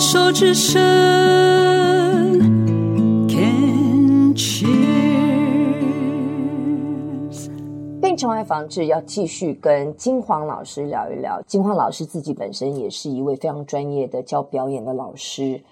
[0.00, 0.80] 手之声
[3.28, 4.70] ，Can cheers。
[8.00, 11.42] 病虫害防治要继续跟金黄老师聊一聊。
[11.42, 15.64] 金黄老师自己本身也是一位非常专业的教表演的老师。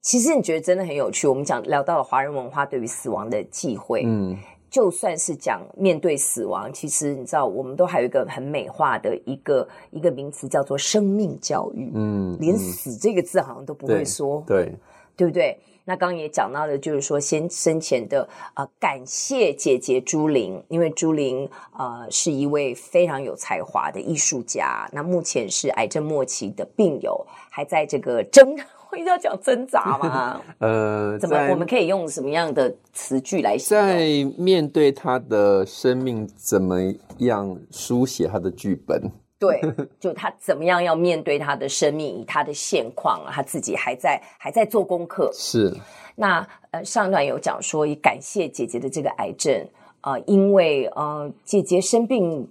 [0.00, 1.26] 其实你觉得真的很有趣。
[1.26, 4.38] 我们讲聊到了华人文化对于死亡的忌讳，嗯。
[4.70, 11.90] 就算是讲面对死亡，其实你知道，我们都还有一个很美化的一个一个名词，叫做生命教育。
[11.94, 14.74] 嗯，连死这个字好像都不会说，对对，
[15.16, 15.58] 对不对？
[15.84, 21.48] 那刚刚也讲到了，就是说先生前的呃感谢姐姐朱玲，因为朱玲
[21.78, 28.54] 呃是一位非常有才华的艺术家，那目前是癌症末期的病友，还在这个争。
[28.90, 30.40] 我 一定要讲挣扎吗？
[30.58, 33.74] 呃，怎么我们可以用什么样的词句来写？
[33.74, 36.76] 在面对他的生命，怎么
[37.18, 39.00] 样书写他的剧本？
[39.38, 39.60] 对，
[40.00, 45.30] 就他怎么样要面对他的生命，以他的现况，他自己还在还在做功课。
[45.32, 45.72] 是。
[46.16, 49.64] 那呃，上一段有讲说，也感谢姐姐的这个癌症
[50.00, 52.48] 啊、呃，因为呃，姐姐生病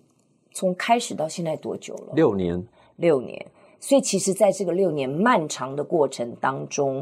[0.54, 2.14] 从开始到现在多久了？
[2.14, 2.66] 六年。
[2.96, 3.46] 六年。
[3.88, 7.00] 所以，其实，在这个六年漫长的过程当中，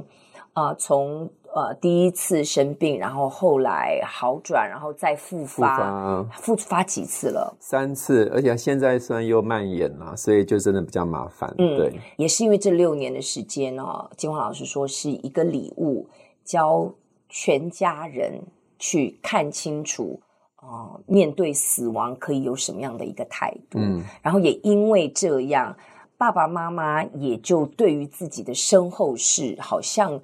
[0.53, 7.57] 啊、呃，从呃第一次生病，然后后来好转，然后再复发，复发，复发几次了？
[7.59, 11.51] 三次，而且现在虽然又蔓延了，所以就真的比较麻烦。
[11.57, 16.07] 嗯，对，也是因为这六年的时间呢，金华老师说是一个礼物，
[16.43, 16.93] 教
[17.29, 18.39] 全家人
[18.77, 20.21] 去看清楚，
[20.57, 23.79] 啊、呃，面对死亡可以有什么样的一个态度。
[23.79, 25.75] 嗯，然后也因为这样。
[26.17, 30.21] 爸爸妈妈也就对于自己的身后事，好像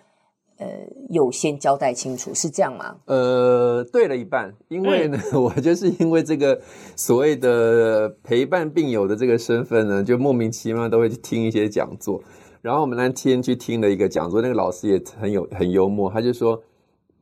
[0.57, 0.67] 呃
[1.09, 2.95] 有先交代清楚，是这样吗？
[3.05, 6.61] 呃，对了一半，因为呢，嗯、 我就是因为这个
[6.95, 12.21] 所谓的陪伴病友的这个身份呢，就莫名其妙都会去听一些讲座。
[12.61, 16.61] 然后我们那天去听了一个讲座，那个老师也很有很幽默，他就说：“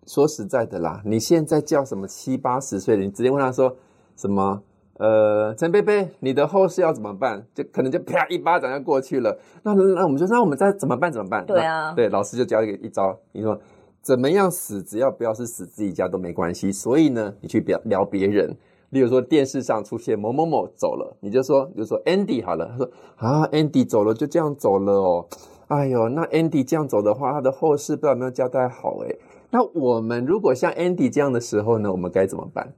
[0.06, 3.76] 说实在的啦，你现在叫什么七八十岁的，你直接问他说
[4.16, 4.62] 什么？”
[5.00, 7.42] 呃，陈贝贝，你的后事要怎么办？
[7.56, 9.40] 就可能就啪一巴掌就过去了。
[9.64, 11.10] 那那我们就说，那我们再怎么办？
[11.10, 11.46] 怎么办？
[11.46, 13.58] 对啊，对，老师就教一个一招，你说
[14.02, 16.70] 怎么样死，只要不要是死自己家都没关系。
[16.70, 18.54] 所以呢，你去聊聊别人，
[18.90, 25.26] 例如说电视上出现某某某走了，你就说，比如说 Andy 好了，他说啊，Andy 走了，就这样走了哦。
[25.70, 29.18] 哎呦，那 Andy 这样走的话，他的后事不知道有没有交代好诶。
[29.50, 32.74] 那我们如果像 Andy 这样的时候呢，我们该怎么办？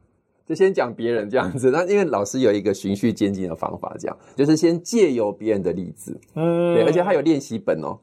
[0.52, 7.98] 就先讲别人这样子，那因为老师有一个循序渐进的方法，这样就是先借由别人的例子，嗯，对，而且他有练习本哦，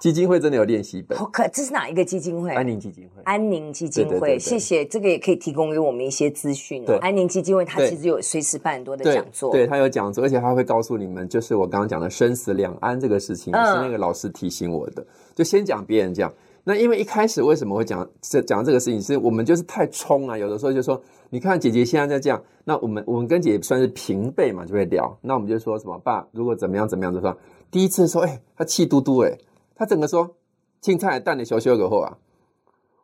[0.00, 1.18] 基金会真的有练习本。
[1.18, 2.50] 好可，这是哪一个基金会？
[2.52, 3.22] 安宁基金会。
[3.24, 6.82] 安宁基金会，谢谢，这个也可以提供给我们一些资讯。
[6.86, 16.32] 对，安宁基金会它其实有随时办很多的讲座，对，他有讲座，而且他会告诉你们，就是我刚刚讲的生死两安这个事情，嗯、是那个老师提醒我的，就先讲别人这样。
[16.64, 21.00] 那因为一开始为什么会讲这讲这个事情，是我们就是太冲啊，有的时候就说，
[21.30, 25.16] 你看姐姐现在在这样，那我们我们跟姐姐算是平辈嘛，就会聊。
[25.22, 27.36] 那我们就说什么爸，如果怎么样怎么样的话，
[27.70, 29.38] 第一次说，哎，他气嘟嘟，哎，
[29.74, 30.36] 他整个说
[30.80, 32.18] 青菜蛋的小修个货啊，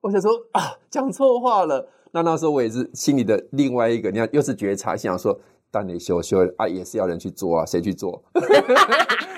[0.02, 1.88] 我想说啊，讲错话了。
[2.12, 5.38] 那那时候我也是心里的另外一个，你看又是觉察，想说。
[5.70, 8.22] 但你修修啊，也是要人去做啊，谁去做？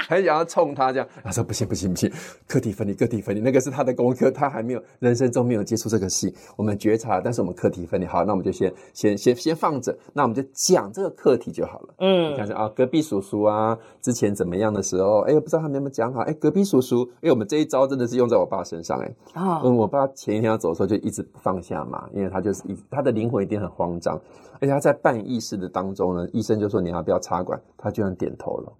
[0.08, 2.10] 很想要冲他这样，他说不行不行不行，
[2.46, 11.94] 课题分离，课题分离，那个是他的功课，他还没有人生中没有接触这个戏，我们觉察，但是我们课题分离，好，那我们就先先先先放着，那我们就讲这个课题就好了。
[11.98, 16.20] 嗯，你看啊，隔壁叔叔啊，之前怎么样的时候，哎，不知道他们有没有讲好？
[16.22, 24.18] 哎，隔壁叔叔，哎，我们这一招真的是用在我爸身上，哎，啊，嗯，我爸前一天要走的时候就一直不放下嘛，因为他就是一他的灵魂一定很慌张。
[24.60, 28.72] 而且他在半意识的当中呢，医生就说，你要不要插管，他居然点头了。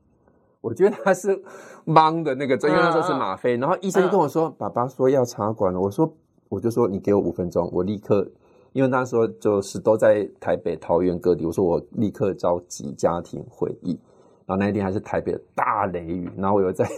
[0.61, 1.43] 我觉得他是
[1.85, 5.81] 忙的那个，因为那时候是吗啡，然后医生跟我说，爸爸说要插管了。
[5.81, 6.13] 我说，
[6.49, 8.27] 我就说你给我五分钟，我立刻，
[8.73, 13.99] 因为那时候就是都在台北、桃园各地，我说我立刻召集家庭会议。
[14.47, 16.89] 然后那一天还是台北的大雷雨，然后我又在。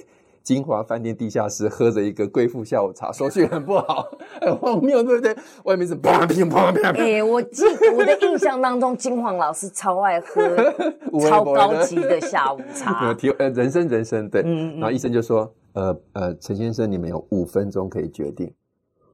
[0.43, 4.09] 金华饭店地下室喝着一个贵妇下午茶， 手续很不好，
[4.41, 5.37] 很荒谬，对不对？
[5.65, 6.97] 外面是砰砰砰砰。
[6.99, 7.65] 哎，我记
[7.97, 10.43] 我的印象当中，金黄老师超爱喝
[11.29, 13.13] 超高级的下午茶。
[13.15, 18.53] 提呃，人生人生对，嗯嗯，然后医生就说，呃呃，陈先生，你们有五分钟可以决定。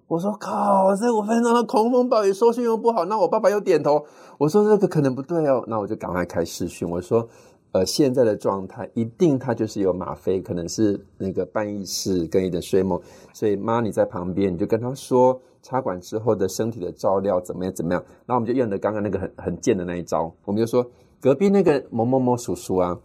[0.07, 3.05] 我说靠，这五分钟的狂风暴雨，收讯又不好。
[3.07, 4.07] 那我爸爸又点头，
[4.39, 5.65] 我说这个可能不对哦。
[5.67, 7.29] 那我就赶快开视讯，我说。
[7.77, 12.99] 呃，现在的状态一定他就是有吗啡，可能是那个半意识跟一点睡梦，
[13.35, 18.03] 所以妈你在旁边，你就跟他说插管之后的身体的照料怎么样怎么样。
[18.25, 20.91] 然后我们就用的刚刚那个很很贱的那一招，我们就说
[21.21, 22.99] 隔壁那个某某某叔叔啊，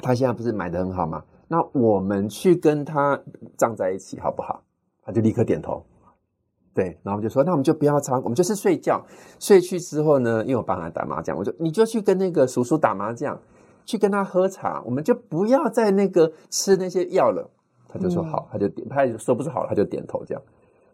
[0.00, 1.24] 他现在不是买的很好吗？
[1.48, 3.18] 那我们去跟他
[3.56, 4.62] 葬在一起好不好？
[5.02, 5.82] 他就立刻点头。
[6.74, 9.02] 对，然后就说，那我们就不要吵，我们就是睡觉。
[9.38, 13.40] 睡去之后呢，因为我爸还打麻将，我就你就去跟那个叔叔打麻将，
[13.84, 17.48] 去跟他喝茶，我们就不要再那个吃那些药了。
[17.88, 20.42] 他就说好，他就点，他也说不出好，他就点头这样。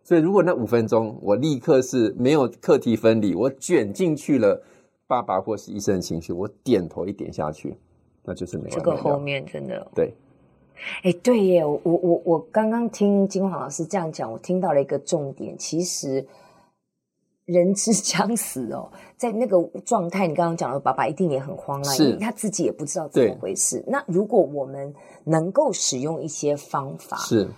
[0.03, 4.63] 所以如果那五分钟我立刻是没有课题分离，我卷进去了
[5.07, 7.77] 爸爸或是医生的情绪，我点头一点下去，
[8.25, 10.13] 那就是没有这个后面真的对。
[11.03, 15.57] 哎，对耶，我我我刚刚听金黄老师这样讲，我听到了一个重点。
[15.59, 16.27] 其实
[17.53, 23.83] 人之将死哦，在那个状态，你刚刚讲的爸爸一定也很慌乱，因为他自己也不知道怎么回事。
[23.89, 24.95] 那如果我们
[25.25, 27.49] 能够使用一些方法，是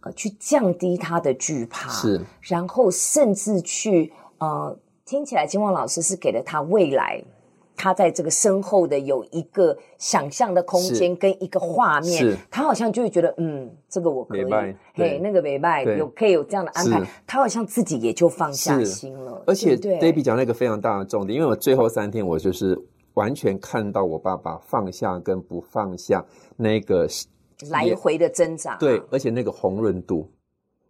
[0.00, 7.22] 呃，去降低他的惧怕，是，然后甚至去呃，听起来金旺老师是给了他未来。
[7.76, 14.44] 他在这个身后的有一个想象的空间跟一个画面，他好像就会觉得，嗯，这个我可以，
[14.94, 19.42] 嘿，那个没卖，有可以有这样的安排，他好像自己也就放下心了。
[19.46, 22.78] 而且，Debbie 讲了一个非常大的重点，因为我最后三天我就是
[23.14, 26.24] 完全看到我爸爸放下跟不放下
[26.56, 27.08] 那个
[27.70, 30.30] 来回的挣扎，对，而且那个红润度。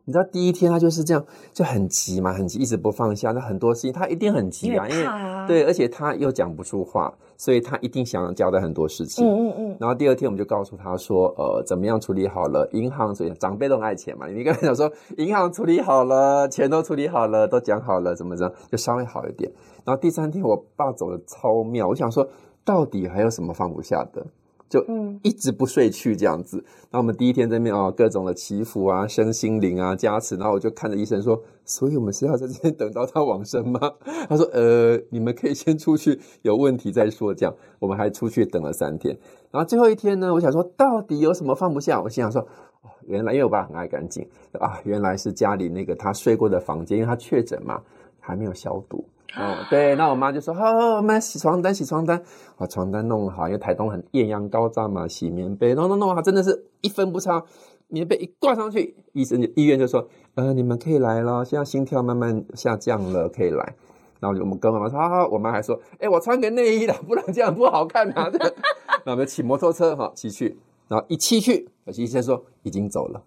[0.07, 3.33] 你知道第一天他就是这样，就很急嘛，很急，一直不放下。
[3.33, 9.27] 那很多事情他一定很急啊，因为，对，而且他又讲不出话，所以他一定想要交代很多事情。
[9.27, 9.77] 嗯嗯嗯。
[9.81, 12.69] 然后第二天我们就告诉他说，呃，怎么样处理好了？
[12.73, 19.51] 银行所以长辈都很爱钱嘛，你跟他讲说银行处理好了，钱都处理好了，都讲好了，怎么着就稍微好一点。
[19.85, 22.29] 然后第三天我爸走的超妙，我想说
[22.63, 24.27] 到底还有什么放不下的？
[24.69, 24.85] 就
[25.23, 33.81] 一直不睡去这样子，那我们第一天在那边哦，各种的祈福啊、身心灵啊、加持，然后我就看着医生说，所以我们是要在这边等到他往生吗？
[34.29, 37.33] 他说，呃，你们可以先出去，有问题再说。
[37.35, 39.17] 这样，我们还出去等了三天，
[39.51, 42.03] 然后最后一天呢，我想说，到底有什么放不下？
[42.03, 42.41] 我心想说，
[42.83, 44.27] 哦，原来因为我爸很爱干净
[44.59, 47.81] 啊，原来是家里那个他睡过的房间，因为他确诊嘛，
[48.19, 49.05] 还没有消毒。
[49.37, 52.23] 哦，对，那我妈就说：“好，好，我们洗床单，洗床单，
[52.57, 53.49] 把床单弄好。
[53.49, 57.43] 因为台东很艳阳高照嘛，洗棉被，弄弄弄好，真的是一分不差。
[57.89, 63.75] 棉被一挂上去，医生就医院就说：呃，你们可以来了，现在心跳慢慢下降了，可以来。
[64.21, 68.31] 然后我们跟妈妈说：好，好，我妈还说：哎，我穿个内衣的，不然这样不好看啊。
[69.05, 70.57] 那我们骑摩托车哈，骑去，
[70.87, 73.23] 然后一骑去，医生说已经走了。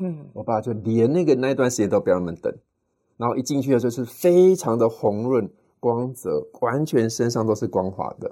[0.00, 2.52] 嗯，我爸就连那个那一段时间都不让他们等。”
[3.16, 5.48] 然后一进去的时候是非常的红润、
[5.80, 8.30] 光泽，完全身上都是光滑的，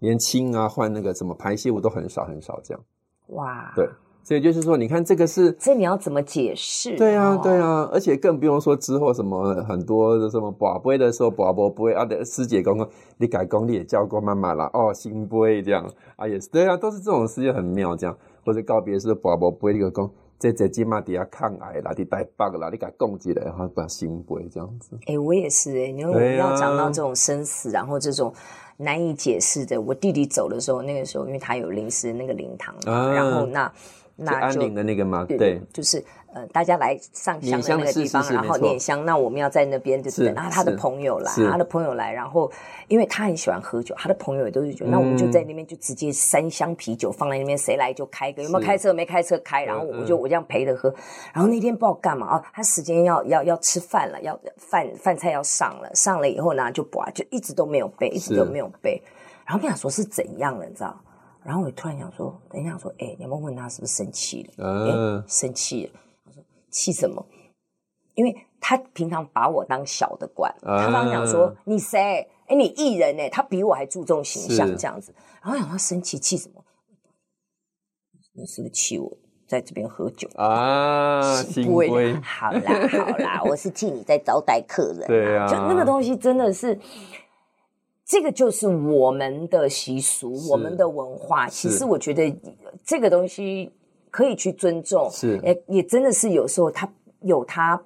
[0.00, 2.82] 连清啊、换那个什么排泄物都很少很少这样。
[3.28, 3.88] 哇，对，
[4.22, 6.96] 所以就是说，你看这个是，这你要怎么解释？
[6.96, 12.88] 对啊，对啊，而且更不用说之后什么很多的什么宝贝的时候，拔不不会啊，的师姐刚刚
[13.18, 20.10] 你改功你也教过妈妈了哦，新不会这样啊，也是对啊，都是这种事情很妙这样，或者告别式拔不不会那个功。
[20.38, 24.98] 这这起码底下抗癌啦，你带棒啦，你给它供起来，然后把心背这样子。
[25.06, 28.32] 诶、我也是诶、欸，因为要讲到这种生死，然后这种
[28.76, 29.80] 难以解释的。
[29.80, 33.72] 我弟弟走的时候，那个时候因为他有临时那个灵堂，然后那
[34.16, 35.24] 那就，安宁的那个嘛？
[35.24, 36.04] 对就是。
[36.34, 39.04] 呃，大家来上香的那个地方，然后念香。
[39.04, 42.50] 那我们要在那边，就是然后他的朋友来，他的朋友来，然后
[42.88, 44.84] 因为他很喜欢喝酒，他的朋友也都是酒。
[44.86, 48.92] 那我们就在那边就直接三箱啤酒放在那边，谁来就开个，有没有开车？
[48.92, 50.92] 没开车开，然后我就我这样陪着喝。
[51.32, 59.00] 然后那天不知道干嘛啊，他时间要要要吃饭了，要饭饭菜要上了，上了以后呢就不就一直都没有背，一直都没有背。
[59.46, 60.98] 然后我想说是怎样了，你知道？
[61.44, 64.64] 然后我突然想说，等一下说，哎，你要问问他是不是生气了？
[64.64, 66.00] 嗯，生气了。
[66.74, 67.24] 气什么？
[68.16, 72.28] 因为他平常把我当小的管，他刚讲说你谁？
[72.46, 75.14] 哎，你艺人哎，他比我还注重形象这样子。
[75.42, 76.64] 然后想他生气，气什么？
[78.34, 79.10] 你是不是气我
[79.48, 81.42] 在这边喝酒啊？
[81.64, 85.06] 不会，好啦好啦，我是替你在招待客人。
[85.08, 86.78] 对啊，就那个东西真的是，
[88.06, 91.48] 这个就是我们的习俗，我们的文化。
[91.48, 92.36] 其实我觉得
[92.84, 93.72] 这个东西。
[94.14, 96.88] 可以去尊重，是，也也真的是有时候他
[97.22, 97.82] 有他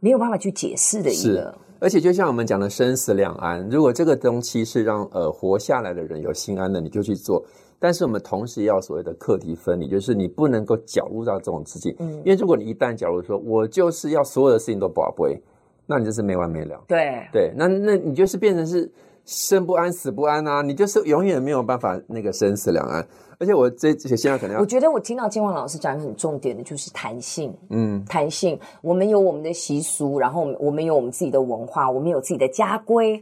[0.00, 7.44] 没有办法去解释的一个，而且就像我们讲的生死两安，如果这个东西是让呃活下来的人有心安的，你就去做。
[7.78, 15.38] 但是我们同时也要所谓的课题分离，就是你不能够搅入到这种事情，嗯，因为如果你一旦搅入说，我就是要所有的事情都不不会，
[15.84, 18.90] 那你就是没完没了，对对，那那你就是变成是
[19.26, 23.06] 生不安死不安啊，你就是永远没有办法那个生死两安。
[23.42, 27.52] 而且我这这些现在可能要，我觉得我听到金旺老师讲一个很重点的，就是弹性。
[27.70, 28.56] 嗯，弹性。
[28.80, 33.20] 我们有我们的习俗，然后我们有我们自己的文化，我们有自己的家规。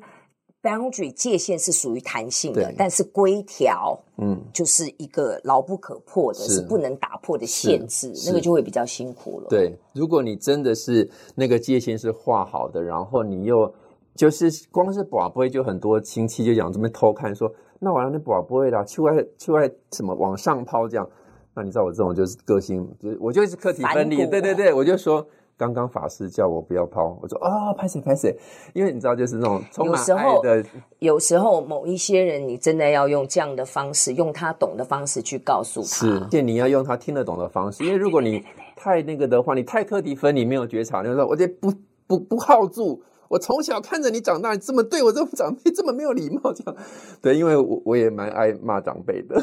[0.62, 9.47] boundary 界限是属于弹性的，但是规条，嗯，就是一个牢不可破的，是，是不能打破的限制，那个就会比较辛苦了。
[9.49, 13.73] 对，如果你真的是那个界限是画好的，然后你又
[14.15, 17.50] 就是光是博杯就很多亲戚就讲这边偷看说，
[17.81, 21.09] 那完了那博杯啦，去外去外什么往上抛这样，
[21.55, 25.27] 那你知道我这种就是个性，就是我就是课题分离，对对对，我就说。
[25.61, 28.35] 刚刚法师叫我不要抛，我说啊，拍谁拍谁，
[28.73, 30.65] 因为你知道，就是那种充满爱的。
[31.01, 35.87] 有时候某一些人，你真的要用这样的方式，用他懂的方式去告诉他。
[35.87, 38.43] 是，而且你要用他听得懂的方式，因为如果你
[38.75, 41.71] 太那个的话，你太课题分离，没有觉察，你说我这不
[42.07, 43.03] 不不好住。
[43.31, 46.77] 我从小看着你长大，你这么对我这么长辈这么没有礼貌，这样
[47.23, 49.41] 对，因为我我也蛮爱骂长辈的。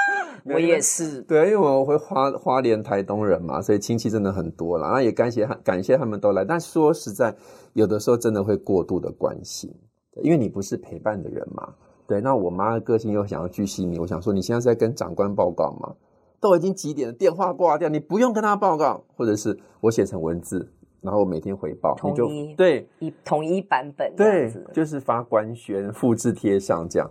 [0.44, 4.90] 我也是，对，因为我会花花莲台东人嘛，所以亲戚真的很多了。
[4.90, 7.34] 那也感谢感谢他们都来，但说实在，
[7.72, 9.74] 有的时候真的会过度的关心，
[10.22, 11.72] 因为你不是陪伴的人嘛。
[12.06, 15.94] 对，那我妈的个性又想要巨细你，我想说，你现在是在跟长官报告吗？
[16.40, 20.70] 都已经几点了，电话挂掉，你不用跟他报告，或者是我写成文字，
[21.02, 27.10] 然后每天回报，统一，你就对一统一版本，对，就是发官宣，复制贴上这样。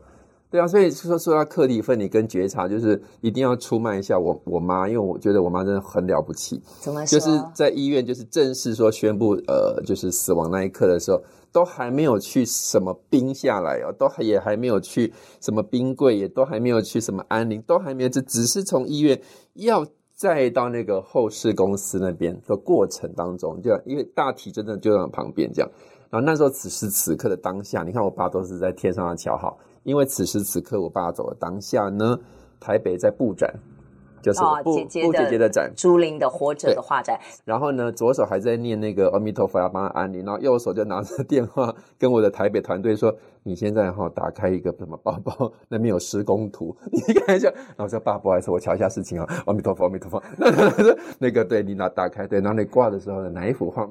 [0.51, 6.59] 对啊，所以说说到克里芬，你跟觉察，就是一定要出卖一下我我妈，因为我觉得我妈真的很了不起。
[6.79, 7.19] 怎么说？
[7.19, 19.21] 就是在医院，就是正式说宣布呃，就是死亡那一刻的时候，都还没有去什么冰下来哦，都也还没有去什么冰柜，也都还没有去什么安宁，都还没有，只只是从医院
[19.53, 19.85] 要
[20.19, 25.71] 再到那个后事公司那边的过程当中，就因为大体真的就在旁边这样。
[26.09, 29.57] 然后那时候此时此刻的当下，你看我爸都是在天上的桥好。
[29.83, 32.19] 因为此时此刻，我爸走的当下呢，
[32.59, 33.49] 台北在布展，
[34.21, 37.17] 就是布姐姐布姐姐的展，朱琳的活着的画展。
[37.45, 50.21] 然后呢，左手还在念那个阿弥陀佛，要帮他安宁，然后右手就拿着电话跟我的台北团队说：“你现在哈打开一个什么包包， 那边有施工图， 你看一下。”然后我说：“爸，不好意思，我瞧一下事情啊。”阿弥陀佛，阿弥陀佛。
[50.37, 50.47] 那
[51.19, 53.87] 那个对你拿打开，对，然后你挂的时候呢，哪一幅画？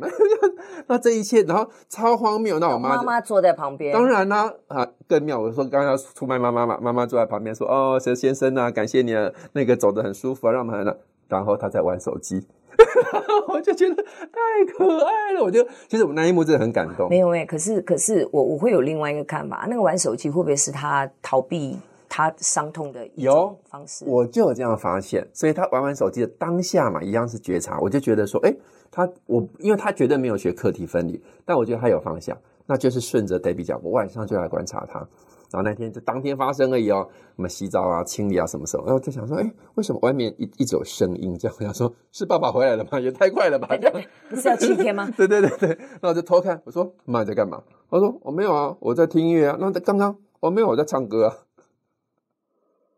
[0.87, 2.59] 那这一切，然后超荒谬。
[2.59, 5.39] 那我妈妈妈坐在旁边，当然啦，啊，更妙。
[5.41, 10.97] 我说刚刚要出卖妈妈嘛，妈妈坐在旁边说：“哦，佘先生啊，感谢你啊，那个走得很舒服啊，让我们来。”
[11.29, 12.47] 然后他在玩手机，
[13.49, 15.43] 我就觉得太可爱了。
[15.43, 17.09] 我就其实我那一幕真的很感动。
[17.09, 21.77] 没有哎，可是可是我我会有另外一个看法，那个玩手机会不会是他逃避
[22.09, 24.05] 他伤痛的一种方式？
[24.07, 27.79] 我就有这样发现，所以他玩玩手机的当下嘛，一样是觉察。
[27.81, 28.55] 我就觉得说，哎。
[28.91, 35.07] 他我，因为他绝对没有学课题分离，但我觉得他有方向，那就是顺着 Debbie 讲，我晚上就来观察他，
[35.51, 41.37] 然后那天就当天发生而已哦，什么洗澡啊、清理啊什么时候，然后就想说，哎，为什么外面一一直有声音？
[41.39, 43.01] 这样我想说，是爸爸回来了吗？
[43.01, 43.69] 也太快了吧？
[43.77, 45.11] 这样不是要七天吗？
[45.17, 47.63] 对对对对，然后我就偷看，我说妈你在干嘛？
[47.91, 49.57] 他说我没有啊，我在听音乐啊。
[49.59, 51.37] 那刚刚我没有，我在唱歌啊。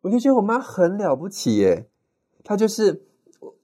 [0.03, 1.89] 我就觉得我妈很了不起耶，
[2.43, 3.07] 她就是。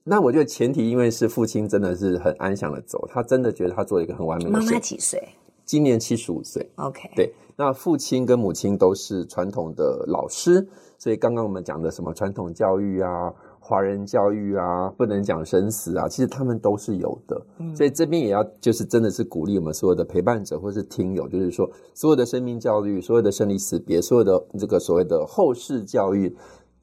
[0.09, 4.51] 那我觉得前提，因为是父亲真的是很安详的走，他真的觉得他做了一个很完美的。
[4.51, 5.21] 妈妈几岁？
[5.67, 6.67] 今年七十五岁。
[6.77, 7.31] OK，对。
[7.55, 17.45] 那父亲跟母亲都是传统的老师，所以刚刚我们讲的什么传统教育啊、华人教育啊，不能讲生死啊，其实他们都是有的。
[17.59, 17.75] 嗯。
[17.75, 26.33] 所以这边也要就是真的是鼓励我们所有的陪伴者或是听友，就是说所有的生命教育、所有的生离死别、所有的这个所谓的后世教育。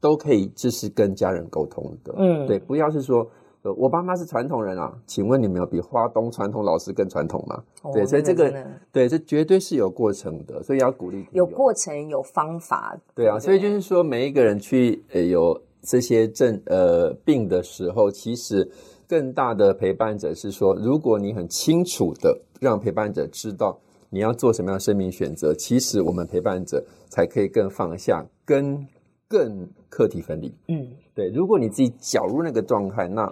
[0.01, 3.27] 都可以，就是跟家人沟通的，嗯，对，不要是说，
[3.65, 7.63] 呃，我爸妈是传统人啊，请问你们有比花东传统老师更传统吗？
[7.81, 8.53] 哦、对，所以这个，
[8.91, 11.25] 对，这绝对是有过程的，所以要鼓励。
[11.31, 12.95] 有过程，有方法。
[13.15, 18.69] 对啊，所以就是说，每一个人去呃有这些症呃病的时候，其实
[19.07, 23.75] 更大的陪伴者是说，如果你很清楚的让陪伴者知道
[24.11, 28.85] 你要做什么样的生命选择，其实我们陪伴者才可以更放下，跟。
[29.27, 31.29] 更课题分离，嗯，对。
[31.31, 33.25] 如果你自己搅入那个状态，那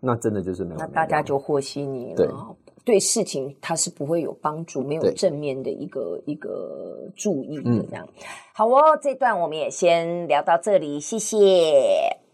[0.00, 0.80] 那真的就是没有。
[0.80, 2.16] 那大家就和稀泥了。
[2.16, 2.28] 对，
[2.84, 8.06] 对事情它是不会有帮助，没有正面的一个一个注意的这样。
[8.16, 8.24] 嗯、
[8.54, 12.27] 好哦，这段我们也先聊到这里，谢谢。